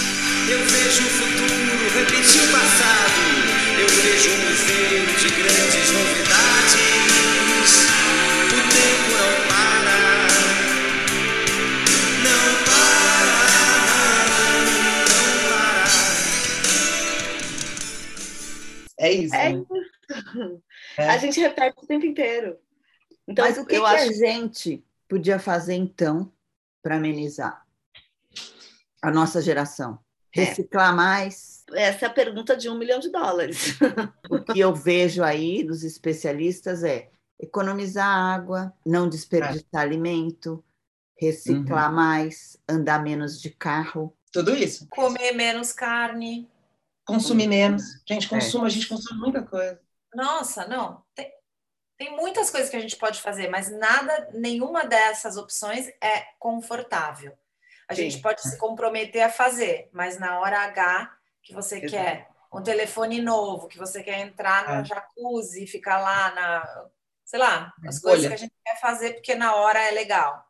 [0.50, 3.12] Eu vejo o futuro repetir o passado.
[3.80, 6.97] Eu vejo um museu de grandes novidades.
[18.98, 19.34] É isso.
[19.34, 19.58] É né?
[19.60, 20.62] isso.
[20.96, 21.08] É.
[21.08, 22.58] A gente repete o tempo inteiro.
[23.26, 26.32] Então, Mas o que, eu que acho a gente podia fazer então
[26.82, 27.64] para amenizar
[29.02, 29.98] a nossa geração?
[30.34, 30.44] É.
[30.44, 31.64] Reciclar mais.
[31.74, 33.76] essa é a pergunta de um milhão de dólares.
[34.30, 40.62] O que eu vejo aí dos especialistas é economizar água, não desperdiçar alimento,
[41.16, 44.14] reciclar mais, andar menos de carro.
[44.30, 44.86] Tudo isso.
[44.90, 46.48] Comer menos carne.
[47.08, 47.82] Consumir menos.
[48.06, 48.28] Gente, É.
[48.28, 49.80] consuma, a gente consome muita coisa.
[50.14, 51.02] Nossa, não.
[51.14, 51.32] Tem,
[51.96, 57.36] tem muitas coisas que a gente pode fazer, mas nada, nenhuma dessas opções é confortável.
[57.88, 58.10] A Sim.
[58.10, 61.90] gente pode se comprometer a fazer, mas na hora H que você Exato.
[61.92, 64.84] quer um telefone novo, que você quer entrar no É.
[64.84, 66.86] jacuzzi, ficar lá na,
[67.24, 68.02] sei lá, as Olha.
[68.02, 70.44] coisas que a gente quer fazer porque na hora é legal.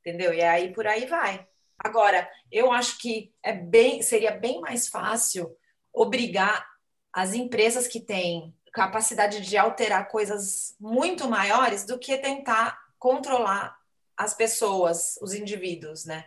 [0.00, 0.34] Entendeu?
[0.34, 1.46] E aí por aí vai.
[1.78, 5.56] Agora, eu acho que é bem, seria bem mais fácil
[5.92, 6.66] obrigar
[7.12, 13.76] as empresas que têm capacidade de alterar coisas muito maiores do que tentar controlar
[14.16, 16.24] as pessoas, os indivíduos, né?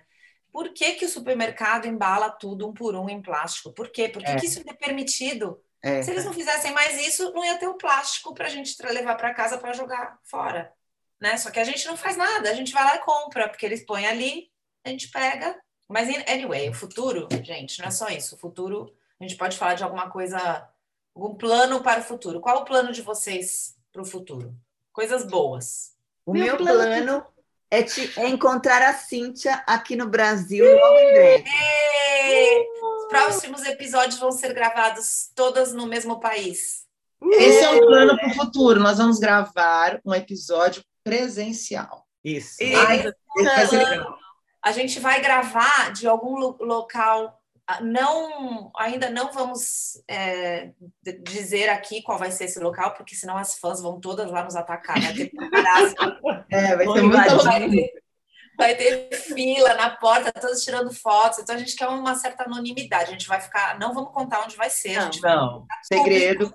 [0.52, 3.74] Por que, que o supermercado embala tudo um por um em plástico?
[3.74, 4.08] Por quê?
[4.08, 4.36] Por que, É.
[4.36, 5.60] que isso é permitido?
[5.82, 8.76] É, Se eles não fizessem mais isso, não ia ter o plástico para a gente
[8.84, 10.72] levar para casa para jogar fora,
[11.20, 11.38] né?
[11.38, 13.86] Só que a gente não faz nada, a gente vai lá e compra, porque eles
[13.86, 14.50] põem ali,
[14.84, 15.60] a gente pega.
[15.88, 18.36] Mas, anyway, o futuro, gente, não é só isso.
[18.36, 20.68] O futuro, a gente pode falar de alguma coisa,
[21.16, 22.40] algum plano para o futuro.
[22.42, 24.54] Qual o plano de vocês para o futuro?
[24.92, 25.94] Coisas boas.
[26.26, 27.26] o Meu meu plano- plano
[27.70, 31.50] é, te- é encontrar a Cíntia aqui no Brasil logo em breve.
[32.82, 36.86] Os próximos episódios vão ser gravados todas no mesmo país.
[37.22, 38.80] Esse é um plano para o futuro.
[38.80, 42.06] Nós vamos gravar um episódio presencial.
[42.24, 42.58] Isso.
[42.88, 43.04] Ai.
[44.62, 47.40] A gente vai gravar de algum lo- local.
[47.82, 50.72] Não, ainda não vamos é,
[51.24, 54.56] dizer aqui qual vai ser esse local, porque senão as fãs vão todas lá nos
[54.56, 55.02] atacar.
[55.02, 55.96] Vai ter, paparazzi,
[56.52, 57.44] É, vai muito invadir.
[57.44, 57.94] vai ter,
[58.58, 61.40] vai ter fila na porta, todos tirando fotos.
[61.40, 63.10] Então a gente quer uma certa anonimidade.
[63.10, 63.80] A gente vai ficar.
[63.80, 64.96] Não vamos contar onde vai ser.
[64.98, 66.54] a Não, gente vai Não, segredo.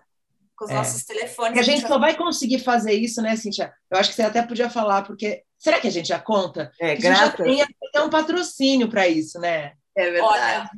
[0.57, 0.75] com os É.
[0.75, 1.55] nossos telefones.
[1.55, 3.73] Porque a gente vai- só vai conseguir fazer isso, né, Cintia?
[3.91, 6.71] Eu acho que você até podia falar, porque será que a gente já conta?
[6.81, 7.35] É, A gente já graças.
[7.45, 9.73] tem até um patrocínio para isso, né?
[9.97, 10.71] É Olha,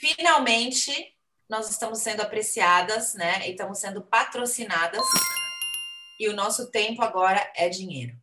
[0.00, 1.14] finalmente
[1.46, 3.46] nós estamos sendo apreciadas, né?
[3.46, 5.04] E estamos sendo patrocinadas.
[6.18, 8.16] E o nosso tempo agora é dinheiro.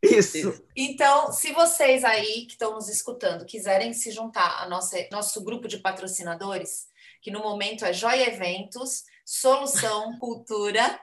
[0.00, 0.64] Isso.
[0.76, 5.66] Então, se vocês aí que estão nos escutando quiserem se juntar ao nosso, nosso grupo
[5.66, 6.86] de patrocinadores,
[7.20, 11.00] que no momento é Joia Eventos, Solução Cultura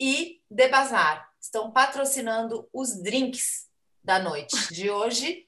[0.00, 3.68] e The Bazar, estão patrocinando os drinks
[4.02, 5.46] da noite de hoje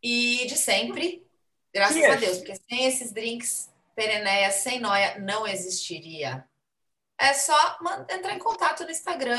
[0.00, 1.25] e de sempre,
[1.76, 6.44] graças a Deus, porque sem esses drinks, Perenéia sem noia não existiria.
[7.18, 7.78] É só
[8.10, 9.38] entrar em contato no Instagram,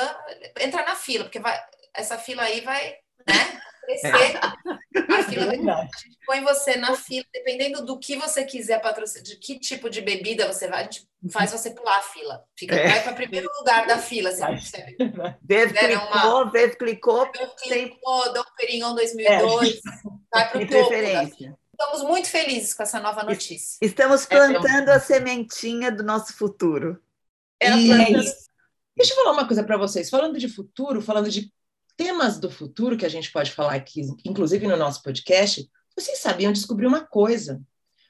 [0.59, 1.59] entrar na fila, porque vai,
[1.93, 2.95] essa fila aí vai,
[3.27, 4.39] né, crescer.
[5.09, 5.87] A fila vai
[6.25, 10.51] põe você na fila, dependendo do que você quiser patrocinar, de que tipo de bebida
[10.51, 12.43] você vai, a gente faz você pular a fila.
[12.57, 12.87] Fica, É.
[12.87, 14.97] Vai para o primeiro lugar da fila, assim, percebe?
[15.41, 19.79] Vez Deram clicou, vez clicou, Dom Tem- Clicou, Dom Perignon 2002,
[20.33, 20.87] vai para o topo.
[20.89, 21.55] preferência.
[21.79, 23.77] Estamos muito felizes com essa nova notícia.
[23.81, 27.01] Estamos É, plantando a sementinha do nosso futuro.
[27.61, 28.47] E- plantando-
[28.95, 30.09] Deixa eu falar uma coisa para vocês.
[30.09, 31.53] Falando de futuro, falando de
[31.95, 36.51] temas do futuro que a gente pode falar aqui, inclusive no nosso podcast, vocês sabiam
[36.51, 37.61] descobrir uma coisa?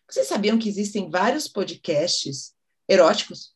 [0.09, 2.53] Vocês sabiam que existem vários podcasts
[2.87, 3.53] eróticos?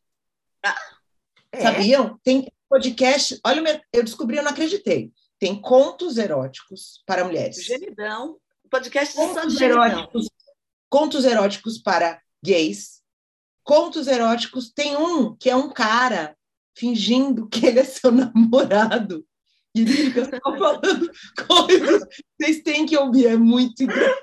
[1.53, 1.61] É.
[1.61, 2.19] Sabiam?
[2.21, 3.39] Tem podcast.
[3.45, 5.13] Olha, eu descobri, eu não acreditei.
[5.39, 7.63] Tem contos eróticos para mulheres.
[7.63, 8.37] Gemidão.
[8.71, 10.29] Podcast de Contos eróticos,
[10.89, 13.01] contos eróticos para gays.
[13.63, 14.71] Contos eróticos.
[14.73, 16.35] Tem um que é um cara
[16.75, 19.25] fingindo que ele é seu namorado.
[19.75, 21.11] E ele fica só falando
[21.47, 22.03] coisas.
[22.39, 24.15] Vocês têm que ouvir, é muito engraçado.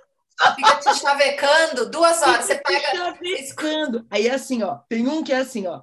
[0.56, 2.44] Fica te chavecando duas horas.
[2.46, 2.90] Você pega.
[2.96, 4.06] Chavecando.
[4.10, 4.76] Aí é assim, ó.
[4.88, 5.82] Tem um que é assim, ó.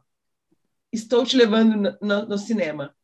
[0.91, 2.95] Estou te levando no, no- no cinema.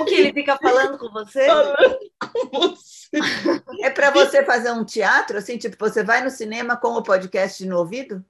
[0.00, 1.46] O que ele fica falando com você?
[1.46, 2.91] Falando com você.
[3.80, 7.64] É para você fazer um teatro, assim, tipo, você vai no cinema com o podcast
[7.66, 8.24] no ouvido?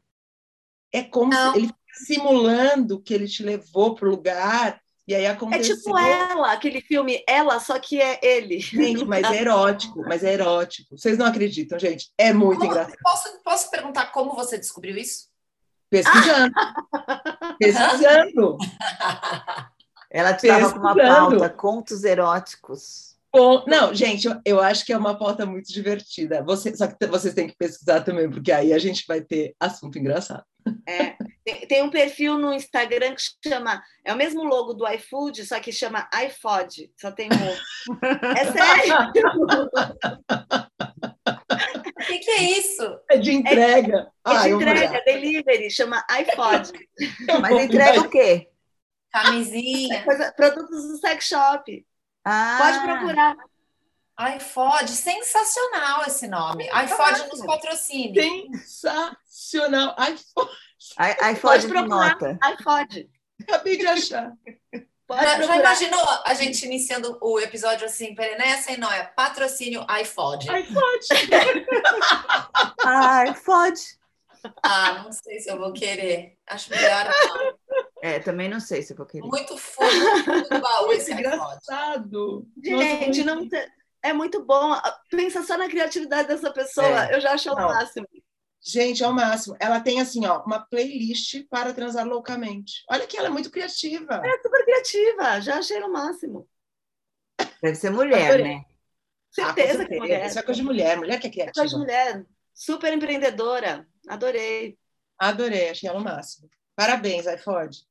[0.92, 1.52] É como Não.
[1.52, 4.80] se ele fica simulando que ele te levou pro lugar.
[5.06, 5.76] E aí É aconteceu.
[5.76, 8.60] tipo ela, aquele filme Ela, só que é ele.
[8.60, 10.96] Gente, mas é erótico, mas é erótico.
[10.96, 12.10] Vocês não acreditam, gente?
[12.16, 12.96] É muito Como- engraçado.
[13.02, 15.28] posso, posso perguntar como você descobriu isso?
[15.90, 16.54] Pesquisando.
[17.58, 18.58] Pesquisando.
[20.10, 23.11] Ela estava com uma pauta, contos eróticos.
[23.34, 26.42] Bom, não, gente, eu, eu acho que é uma pauta muito divertida.
[26.42, 29.98] Você, só que vocês têm que pesquisar também, porque aí a gente vai ter assunto
[29.98, 30.44] engraçado.
[30.86, 31.16] É.
[31.44, 33.82] Tem, tem um perfil no Instagram que chama.
[34.04, 36.90] É o mesmo logo do iFood, só que chama iFod.
[37.00, 37.96] Só tem um.
[38.36, 38.94] É sério.
[41.96, 43.00] O que, que é isso?
[43.10, 43.98] É de entrega.
[43.98, 46.70] É Ah, de entrega, delivery, chama iFod.
[47.40, 48.48] Mas entrega o quê?
[49.10, 50.04] Camisinha.
[50.04, 51.84] Coisa- produtos do sex shop.
[52.24, 53.36] Ah, Pode procurar.
[54.36, 56.68] iFod, sensacional esse nome.
[56.84, 58.14] iFod nos patrocine.
[58.64, 59.96] Sensacional.
[59.96, 62.10] Pode foge de procurar.
[62.10, 62.38] nota.
[62.58, 63.10] iFod.
[63.42, 64.32] acabei de achar.
[65.06, 70.46] Pode Já, já imaginou a gente iniciando o episódio assim, Perenéia sem noia, patrocínio iFod?
[72.84, 74.00] Ai, fode.
[74.60, 76.36] Ah, não sei se eu vou querer.
[76.48, 77.54] Acho melhor não.
[78.04, 79.24] É, também não sei se eu vou querer.
[79.26, 82.44] Muito fundo, fundo do baú esse engraçado.
[82.62, 84.74] Gente, não te- é muito bom.
[85.08, 87.06] Pensa só na criatividade dessa pessoa.
[87.08, 87.14] É.
[87.14, 87.68] Eu já acho o Não.
[87.68, 88.06] máximo.
[88.64, 89.56] Gente, é o máximo.
[89.60, 92.84] Ela tem assim, ó, uma playlist para transar loucamente.
[92.90, 94.20] Olha que ela é muito criativa.
[94.24, 95.40] É super criativa.
[95.40, 96.48] Já achei o máximo.
[97.62, 98.44] Deve ser mulher, Adorei.
[98.56, 98.64] né?
[99.38, 100.26] Ah, Certeza que é mulher.
[100.26, 101.78] Isso é coisa de mulher, mulher que é É coisa de criativa.
[101.78, 102.26] mulher.
[102.52, 103.86] Super empreendedora.
[104.08, 104.76] Adorei.
[105.18, 106.48] Adorei, achei ela o máximo.
[106.74, 107.84] Parabéns, iFod.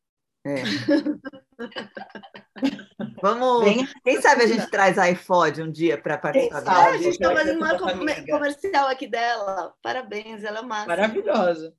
[0.44, 0.64] É.
[3.22, 3.64] Vamos.
[3.64, 6.70] Bem- Quem sabe a gente traz a iFod um dia para participar sabe?
[6.70, 9.74] Ah, a gente está fazendo uma comercial aqui dela.
[9.82, 10.88] Parabéns, ela é máximo.
[10.88, 11.74] Maravilhosa.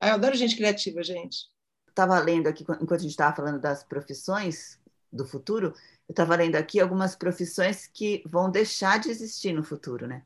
[0.00, 1.48] Ah, eu adoro gente criativa, gente.
[1.88, 4.78] estava lendo aqui, enquanto a gente estava falando das profissões
[5.12, 5.72] do futuro,
[6.08, 10.22] eu estava lendo aqui algumas profissões que vão deixar de existir no futuro, né?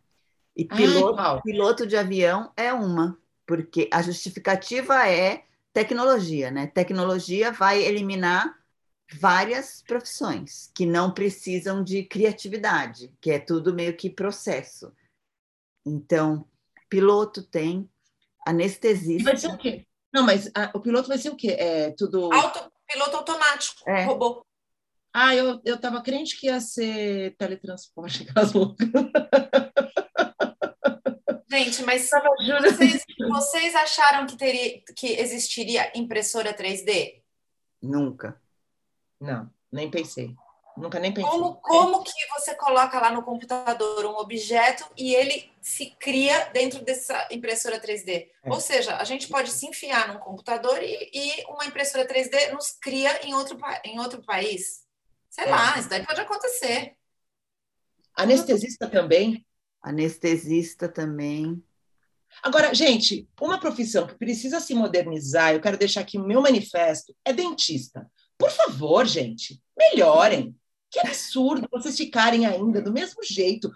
[0.57, 5.45] E Ai, piloto, piloto de avião é uma, porque a justificativa é
[5.79, 6.67] tecnologia, né?
[6.67, 8.53] Tecnologia vai eliminar
[9.13, 14.93] várias profissões que não precisam de criatividade, que é tudo meio que processo.
[15.87, 16.45] Então,
[16.89, 17.89] piloto tem,
[18.45, 19.31] anestesista.
[19.31, 19.87] Vai ser o quê?
[20.13, 21.55] Não, mas ah, o piloto vai ser o quê?
[21.57, 22.33] É tudo.
[22.33, 24.05] Auto, piloto automático, É.
[24.05, 24.45] robô.
[25.15, 28.89] Ah, eu, eu tava crente que ia ser teletransporte, aquelas loucas.
[31.51, 37.23] Gente, mas vocês, vocês acharam que, teria, que existiria impressora 3D?
[37.81, 38.41] Nunca.
[39.19, 40.35] Não, nem pensei.
[40.77, 41.29] Nunca nem pensei.
[41.31, 46.85] Como, como que você coloca lá no computador um objeto e ele se cria dentro
[46.85, 48.29] dessa impressora 3D?
[48.45, 48.51] É.
[48.51, 52.71] Ou seja, a gente pode se enfiar num computador e, e uma impressora 3D nos
[52.73, 54.87] cria em outro, em outro país.
[55.31, 55.51] Sei É.
[55.51, 56.95] lá, isso daí pode acontecer.
[58.15, 59.45] Anestesista também.
[59.83, 61.63] Anestesista também.
[62.43, 67.15] Agora, gente, uma profissão que precisa se modernizar, eu quero deixar aqui o meu manifesto,
[67.25, 68.09] é dentista.
[68.37, 70.55] Por favor, gente, melhorem.
[70.91, 73.71] Que absurdo vocês ficarem ainda do mesmo jeito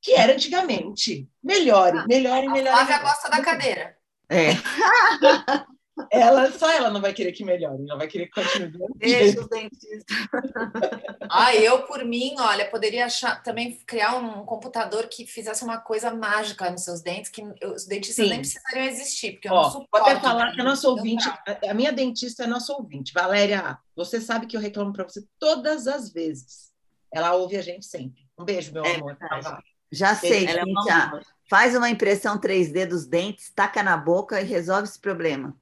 [0.00, 1.28] que era antigamente.
[1.42, 2.86] Melhorem, melhorem, A melhorem.
[2.86, 3.96] Flávia gosta da cadeira.
[4.28, 4.50] É,
[6.10, 9.48] Ela, só ela não vai querer que melhore, ela vai querer que continue Deixa os
[9.48, 10.04] dentistas.
[11.30, 16.10] Ah, eu, por mim, olha, poderia achar, também criar um computador que fizesse uma coisa
[16.14, 18.30] mágica nos seus dentes, que os dentistas Sim.
[18.30, 20.08] nem precisariam existir, porque eu Ó, não vou suporto.
[20.10, 23.12] até falar que a nossa Não ouvinte, a- minha dentista é nossa ouvinte.
[23.12, 26.72] Valéria, você sabe que eu reclamo para você todas as vezes.
[27.12, 28.22] Ela ouve a gente sempre.
[28.38, 29.16] Um beijo, meu É amor.
[29.18, 29.62] verdade.
[29.92, 31.20] Já sei, Ela é uma.
[31.50, 35.54] Faz uma impressão 3D dos dentes, taca na boca e resolve esse problema.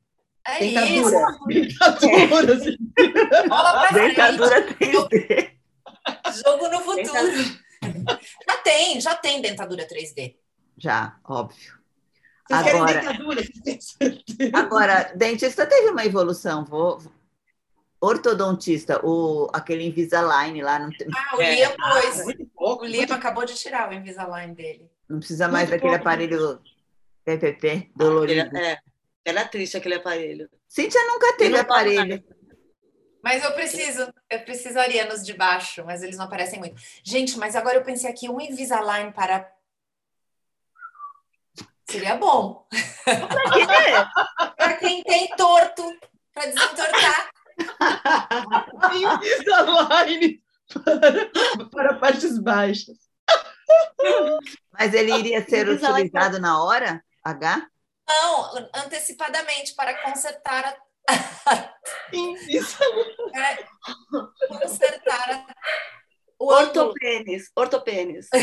[0.48, 1.10] É isso.
[1.10, 1.38] Dentadura.
[1.48, 2.54] Dentadura.
[2.54, 2.76] assim.
[3.48, 4.08] Bola pra frente.
[4.08, 5.50] Dentadura 3D.
[6.44, 7.32] Jogo no futuro.
[8.48, 10.36] Já tem, já tem dentadura 3D.
[10.78, 11.74] Já, óbvio.
[12.48, 13.42] Vocês Agora- dentadura?
[14.54, 16.64] Agora, dentista teve uma evolução.
[16.64, 17.00] Vou,
[18.00, 21.54] ortodontista, o, aquele Invisalign lá, não, tem- Ah, o É.
[21.56, 22.24] Liam pôs.
[22.24, 22.84] Muito pouco.
[22.84, 24.88] O Liam acabou de tirar o Invisalign dele.
[25.08, 26.08] não precisa mais Muito daquele pouco.
[26.08, 26.60] aparelho
[27.24, 28.56] PPP dolorido.
[28.56, 28.78] é,
[29.28, 30.48] era triste aquele aparelho.
[30.68, 32.24] Cíntia nunca teve aparelho.
[33.22, 36.80] Mas eu preciso, eu precisaria nos de baixo, mas eles não aparecem muito.
[37.02, 39.50] Gente, mas agora eu pensei aqui, um Invisalign para.
[41.90, 42.66] Seria bom.
[44.56, 45.82] Para quem tem torto,
[46.32, 47.30] para desentortar.
[48.94, 50.40] Invisalign
[50.84, 52.96] para, para partes baixas.
[54.72, 57.68] Mas ele iria ser utilizado na hora H?
[58.08, 60.76] Não, antecipadamente, para consertar a.
[62.12, 63.16] Invisalign.
[63.32, 63.58] para
[64.60, 65.46] consertar a,
[66.38, 68.28] o Ortopênis, ortopênis.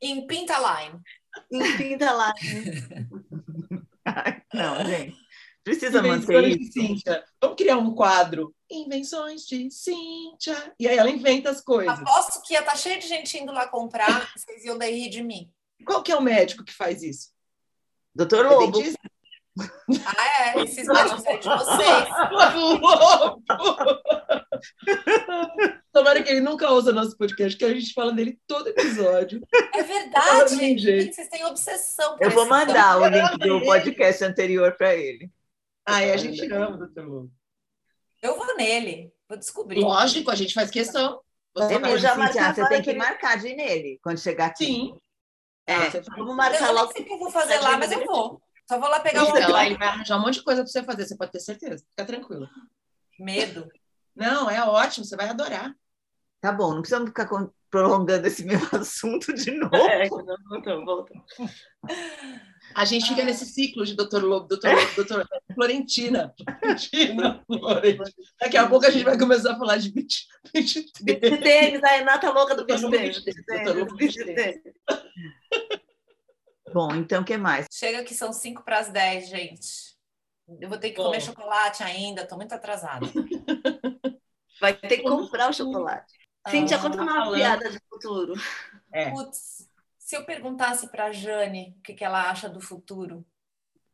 [0.00, 0.98] em Pintaline.
[1.78, 2.32] Pinta lá.
[4.04, 5.16] Ai, Não, gente.
[5.64, 6.72] Precisa manter Invenções isso.
[6.72, 7.24] Cíntia.
[7.40, 8.52] Vamos criar um quadro.
[8.68, 10.74] Invenções de Cíntia.
[10.78, 12.00] E aí ela inventa as coisas.
[12.00, 15.22] Aposto que ia estar cheio de gente indo lá comprar, vocês iam daí rir de
[15.22, 15.48] mim.
[15.84, 17.30] Qual que é o médico que faz isso?
[18.14, 18.78] Doutor É Lobo.
[20.06, 20.62] Ah, é?
[20.62, 22.08] Esses médicos aí de vocês.
[22.56, 24.02] Lobo!
[25.92, 29.46] Tomara que ele nunca ouça nosso podcast, que a gente fala dele todo episódio.
[29.74, 30.56] É verdade.
[30.56, 30.82] Gente.
[30.82, 35.30] Gente, Vocês têm obsessão Eu vou mandar o link do podcast anterior para ele.
[35.86, 37.30] Ai, a gente ama, doutor Lobo.
[38.22, 39.80] Eu vou nele, vou descobrir.
[39.80, 41.20] Lógico, a gente faz questão.
[41.54, 44.64] Você É já marcar você tem que marcar de ir nele quando chegar aqui.
[44.64, 44.96] Sim.
[45.72, 46.92] É, Ah, você vamos Eu marcar nem logo.
[46.92, 48.42] sei o que eu vou fazer lá, mas eu vou.
[48.68, 50.70] Só vou lá pegar Então, um lá ele vai arranjar um monte de coisa para
[50.70, 51.84] você fazer, você pode ter certeza.
[51.90, 52.48] Fica tranquilo.
[53.18, 53.68] medo.
[54.14, 55.74] Não, é ótimo, você vai adorar.
[56.40, 57.28] Tá bom, não precisamos ficar
[57.70, 59.74] prolongando esse mesmo assunto de novo.
[59.76, 61.14] É, volta, volta.
[62.74, 66.34] A gente fica nesse ciclo de Doutor Lobo, Doutor Lobo, Doutor Florentina.
[66.60, 68.04] Florentina, Florentina.
[68.40, 70.90] Daqui a pouco a gente vai começar a falar de beach, tênis.
[71.42, 73.22] tênis, a Renata louca do beach tênis.
[76.72, 77.66] Bom, então o que mais?
[77.70, 79.92] Chega que são 5 para as 10, gente.
[80.60, 81.04] Eu vou ter que Bom.
[81.04, 83.06] comer chocolate ainda, tô muito atrasada.
[84.60, 86.12] Vai ter que comprar o chocolate.
[86.48, 87.34] Cíntia, Ah, conta uma falando.
[87.36, 88.34] piada de futuro.
[88.92, 89.10] É.
[89.10, 89.68] Putz,
[90.12, 93.24] se eu perguntasse para Jane o que, que ela acha do futuro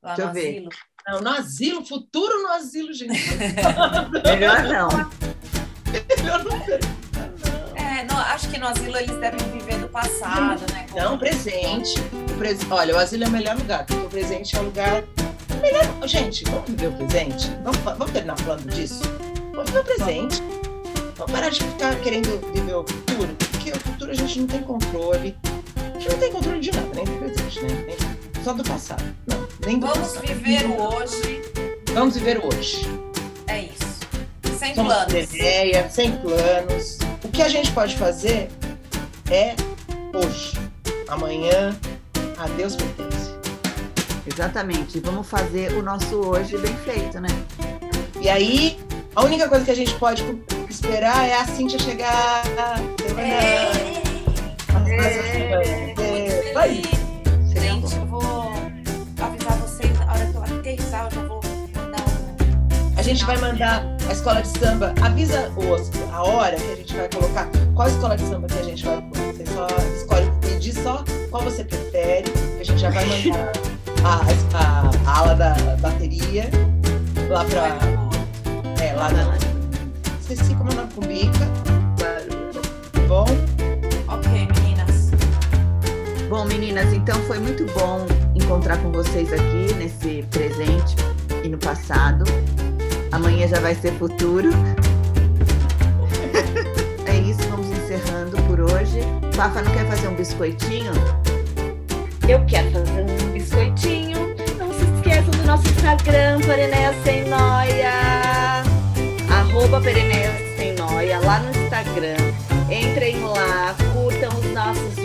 [0.03, 0.49] lá Deixa no ver.
[0.49, 0.69] asilo,
[1.07, 3.13] Não, no asilo, futuro no asilo, gente.
[4.27, 4.89] Melhor não.
[6.19, 10.87] Melhor não perguntar, É, no- acho que no asilo eles devem viver do passado, né?
[10.93, 11.11] não.
[11.13, 11.95] Não, presente.
[12.35, 15.05] O pres- Olha, o asilo é o melhor lugar, porque o presente é o lugar.
[15.63, 16.09] Melhor...
[16.09, 17.49] Gente, vamos viver o presente?
[17.63, 19.03] Vamos, vamos terminar falando disso?
[19.53, 20.43] Vamos viver o presente.
[21.15, 24.63] Vamos parar de ficar querendo viver o futuro, porque o futuro a gente não tem
[24.65, 25.39] controle.
[25.99, 27.85] A gente não tem controle de nada, nem do presente, né?
[27.89, 29.03] Nem- Só do passado.
[29.27, 30.27] Não, nem do Vamos passado.
[30.29, 31.43] viver o hoje,
[31.93, 32.89] Vamos viver o hoje.
[33.49, 33.99] é isso.
[34.57, 35.35] Sem Somos planos.
[35.35, 36.99] ideia, sem planos.
[37.25, 38.49] O que a gente pode fazer
[39.29, 39.55] é
[40.15, 40.53] hoje.
[41.09, 41.77] Amanhã,
[42.39, 43.33] a Deus pertence.
[44.25, 45.01] Exatamente.
[45.01, 47.29] Vamos fazer o nosso hoje bem feito, né?
[48.21, 48.79] E aí,
[49.17, 50.25] a única coisa que a gente pode
[50.71, 52.43] esperar é a Cíntia chegar.
[53.17, 53.99] É,
[54.81, 55.88] É,
[56.59, 56.83] vai.
[57.47, 58.51] Seria Gente, eu vou
[59.21, 61.41] avisar vocês na hora que eu aterrissar, eu já vou
[61.77, 62.99] mandar um.
[62.99, 64.93] A gente vai mandar a escola de samba.
[65.01, 67.49] Avisa o, a hora que a gente vai colocar.
[67.75, 69.19] Qual escola de samba que a gente vai pôr?
[69.19, 69.67] Você só
[69.97, 72.33] escolhe pedir só qual você prefere.
[72.61, 73.53] A gente já vai mandar
[74.05, 76.51] a, a, a ala da bateria
[77.29, 77.79] lá pra.
[78.85, 79.39] É, lá na.
[80.21, 81.47] Esqueci como é o nome Cumbica.
[81.99, 83.48] Tá Bom.
[86.29, 90.95] Bom, meninas, então foi muito bom encontrar com vocês aqui nesse presente
[91.43, 92.23] e no passado.
[93.11, 94.51] Amanhã já vai ser futuro.
[97.07, 99.01] É isso, vamos encerrando por hoje.
[99.33, 100.93] Fafa, não quer fazer um biscoitinho?
[102.29, 104.19] Eu quero fazer um biscoitinho.
[104.59, 108.63] Não se esqueçam do nosso Instagram, Pereneia Sem Noia.
[109.31, 112.17] Arroba Pereneia Sem Noia, lá no Instagram.
[112.71, 114.98] Entrem lá, curtam os nossos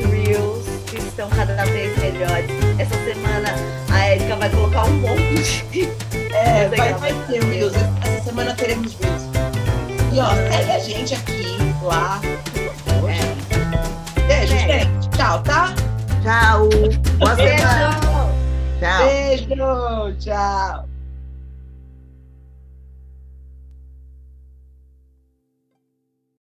[1.14, 2.50] estão cada vez melhores.
[2.80, 3.50] Essa semana
[3.92, 5.88] a Erika vai colocar um monte
[6.34, 7.74] é, Essa vai, vai ter Reels.
[8.04, 9.24] Essa semana teremos Reels.
[10.12, 12.20] E ó, segue a gente aqui, lá.
[14.28, 14.80] Beijo, É.
[14.80, 15.10] gente.
[15.10, 15.74] Tchau, tá?
[16.24, 16.70] Tchau!
[17.20, 18.00] Boa semana!
[18.80, 19.08] Tchau!
[19.08, 20.83] Beijo, tchau.